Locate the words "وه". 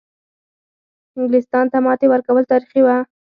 2.83-2.97